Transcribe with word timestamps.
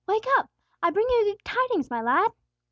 Wake 0.07 0.25
up! 0.39 0.49
I 0.81 0.89
bring 0.89 1.05
you 1.09 1.25
good 1.25 1.45
tidings, 1.45 1.91
my 1.91 2.01
lad!" 2.01 2.31